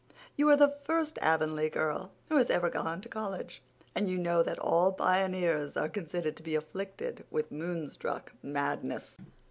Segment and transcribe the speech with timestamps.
[0.35, 3.61] You are the first Avonlea girl who has ever gone to college;
[3.93, 9.17] and you know that all pioneers are considered to be afflicted with moonstruck madness."